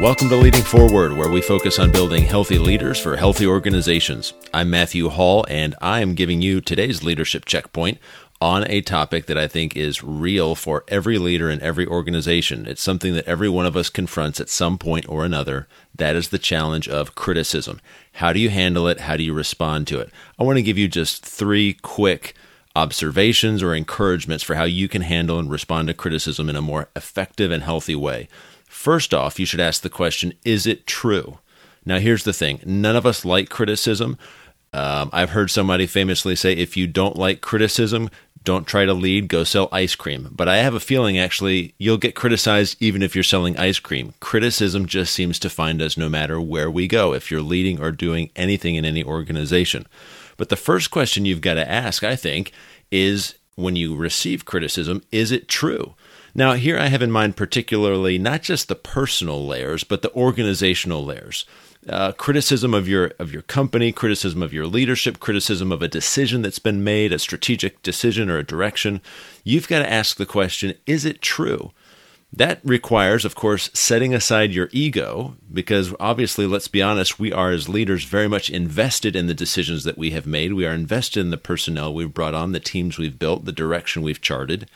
[0.00, 4.32] Welcome to Leading Forward, where we focus on building healthy leaders for healthy organizations.
[4.54, 7.98] I'm Matthew Hall, and I am giving you today's leadership checkpoint
[8.40, 12.64] on a topic that I think is real for every leader in every organization.
[12.64, 15.66] It's something that every one of us confronts at some point or another.
[15.96, 17.80] That is the challenge of criticism.
[18.12, 19.00] How do you handle it?
[19.00, 20.12] How do you respond to it?
[20.38, 22.36] I want to give you just three quick
[22.76, 26.88] observations or encouragements for how you can handle and respond to criticism in a more
[26.94, 28.28] effective and healthy way.
[28.68, 31.38] First off, you should ask the question Is it true?
[31.84, 34.18] Now, here's the thing none of us like criticism.
[34.72, 38.10] Um, I've heard somebody famously say, if you don't like criticism,
[38.44, 40.28] don't try to lead, go sell ice cream.
[40.30, 44.14] But I have a feeling actually you'll get criticized even if you're selling ice cream.
[44.20, 47.90] Criticism just seems to find us no matter where we go, if you're leading or
[47.90, 49.86] doing anything in any organization.
[50.36, 52.52] But the first question you've got to ask, I think,
[52.90, 55.94] is when you receive criticism, is it true?
[56.34, 61.04] Now, here I have in mind particularly not just the personal layers, but the organizational
[61.04, 61.44] layers.
[61.88, 66.42] Uh, criticism of your of your company, criticism of your leadership, criticism of a decision
[66.42, 69.00] that's been made, a strategic decision or a direction.
[69.44, 71.72] You've got to ask the question: Is it true?
[72.30, 77.52] That requires, of course, setting aside your ego, because obviously, let's be honest, we are
[77.52, 80.52] as leaders very much invested in the decisions that we have made.
[80.52, 84.02] We are invested in the personnel we've brought on, the teams we've built, the direction
[84.02, 84.68] we've charted.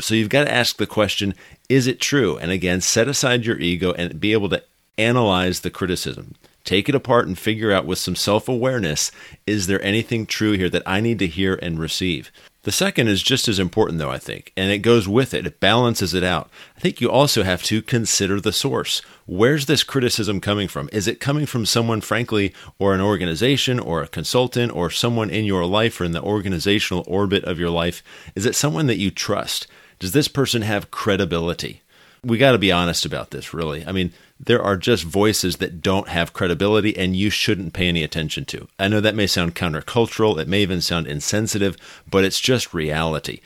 [0.00, 1.34] So you've got to ask the question
[1.68, 2.36] is it true?
[2.38, 4.62] And again, set aside your ego and be able to
[4.98, 6.34] analyze the criticism.
[6.64, 9.10] Take it apart and figure out with some self awareness
[9.46, 12.30] is there anything true here that I need to hear and receive?
[12.62, 15.46] The second is just as important, though, I think, and it goes with it.
[15.46, 16.50] It balances it out.
[16.76, 19.00] I think you also have to consider the source.
[19.24, 20.90] Where's this criticism coming from?
[20.92, 25.46] Is it coming from someone, frankly, or an organization, or a consultant, or someone in
[25.46, 28.02] your life or in the organizational orbit of your life?
[28.34, 29.66] Is it someone that you trust?
[30.00, 31.82] Does this person have credibility?
[32.24, 33.86] We got to be honest about this, really.
[33.86, 38.02] I mean, there are just voices that don't have credibility and you shouldn't pay any
[38.02, 38.66] attention to.
[38.78, 41.76] I know that may sound countercultural, it may even sound insensitive,
[42.10, 43.40] but it's just reality.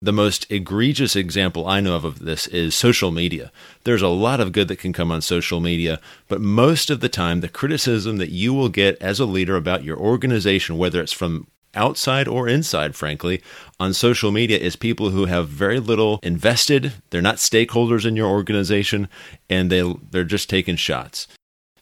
[0.00, 3.50] The most egregious example I know of of this is social media.
[3.84, 7.08] There's a lot of good that can come on social media, but most of the
[7.08, 11.12] time, the criticism that you will get as a leader about your organization, whether it's
[11.12, 13.42] from outside or inside, frankly,
[13.78, 16.92] on social media is people who have very little invested.
[17.10, 19.08] They're not stakeholders in your organization,
[19.48, 21.28] and they they're just taking shots.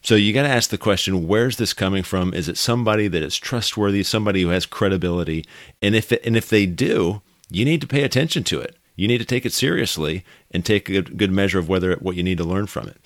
[0.03, 2.33] So you got to ask the question: Where's this coming from?
[2.35, 5.45] Is it somebody that is trustworthy, somebody who has credibility?
[5.83, 8.77] And if it, and if they do, you need to pay attention to it.
[8.95, 12.23] You need to take it seriously and take a good measure of whether what you
[12.23, 12.97] need to learn from it.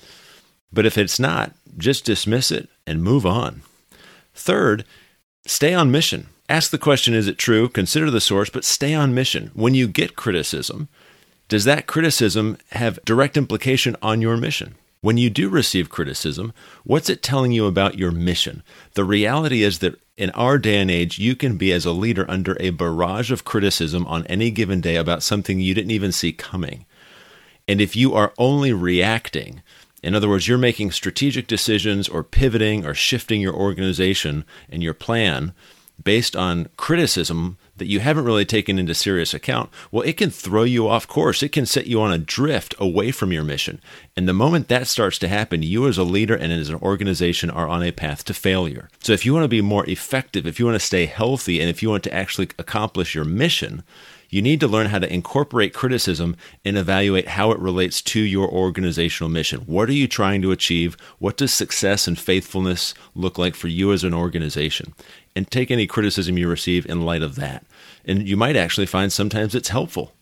[0.72, 3.62] But if it's not, just dismiss it and move on.
[4.34, 4.84] Third,
[5.46, 6.28] stay on mission.
[6.50, 7.68] Ask the question is it true?
[7.68, 9.52] Consider the source, but stay on mission.
[9.54, 10.88] When you get criticism,
[11.46, 14.74] does that criticism have direct implication on your mission?
[15.00, 16.52] When you do receive criticism,
[16.82, 18.64] what's it telling you about your mission?
[18.94, 22.28] The reality is that in our day and age, you can be as a leader
[22.28, 26.32] under a barrage of criticism on any given day about something you didn't even see
[26.32, 26.84] coming.
[27.68, 29.62] And if you are only reacting,
[30.02, 34.94] in other words, you're making strategic decisions or pivoting or shifting your organization and your
[34.94, 35.54] plan
[36.04, 40.62] based on criticism that you haven't really taken into serious account, well, it can throw
[40.62, 41.42] you off course.
[41.42, 43.80] It can set you on a drift away from your mission.
[44.16, 47.50] And the moment that starts to happen, you as a leader and as an organization
[47.50, 48.88] are on a path to failure.
[49.00, 51.70] So if you want to be more effective, if you want to stay healthy, and
[51.70, 53.82] if you want to actually accomplish your mission,
[54.30, 58.48] you need to learn how to incorporate criticism and evaluate how it relates to your
[58.48, 59.60] organizational mission.
[59.62, 60.96] What are you trying to achieve?
[61.18, 64.94] What does success and faithfulness look like for you as an organization?
[65.34, 67.64] And take any criticism you receive in light of that.
[68.04, 70.12] And you might actually find sometimes it's helpful.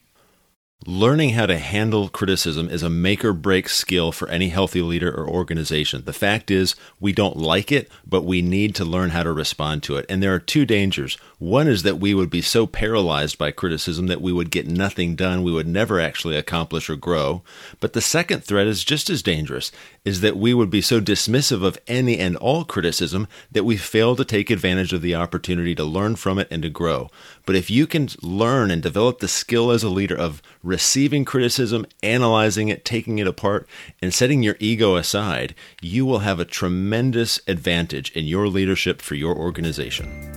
[0.87, 5.12] Learning how to handle criticism is a make or break skill for any healthy leader
[5.12, 6.05] or organization.
[6.05, 9.83] The fact is, we don't like it, but we need to learn how to respond
[9.83, 10.06] to it.
[10.09, 11.19] And there are two dangers.
[11.38, 15.17] One is that we would be so paralyzed by criticism that we would get nothing
[15.17, 17.43] done, we would never actually accomplish or grow.
[17.81, 19.73] But the second threat is just as dangerous,
[20.05, 24.14] is that we would be so dismissive of any and all criticism that we fail
[24.14, 27.11] to take advantage of the opportunity to learn from it and to grow.
[27.47, 31.85] But if you can learn and develop the skill as a leader of receiving criticism,
[32.03, 33.67] analyzing it, taking it apart,
[34.00, 39.17] and setting your ego aside, you will have a tremendous advantage in your leadership for
[39.17, 40.37] your organization.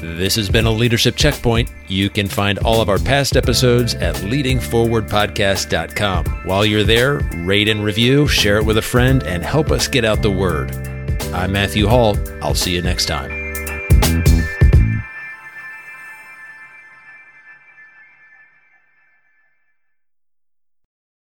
[0.00, 1.70] This has been a Leadership Checkpoint.
[1.88, 6.24] You can find all of our past episodes at leadingforwardpodcast.com.
[6.44, 10.04] While you're there, rate and review, share it with a friend, and help us get
[10.04, 10.74] out the word.
[11.32, 12.18] I'm Matthew Hall.
[12.42, 13.43] I'll see you next time.